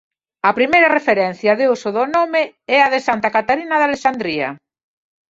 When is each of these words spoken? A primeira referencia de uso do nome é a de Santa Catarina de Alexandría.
A 0.49 0.51
primeira 0.57 0.93
referencia 0.97 1.51
de 1.59 1.65
uso 1.75 1.89
do 1.97 2.03
nome 2.15 2.43
é 2.75 2.77
a 2.85 2.91
de 2.93 2.99
Santa 3.07 3.29
Catarina 3.35 3.75
de 3.77 3.85
Alexandría. 3.87 4.49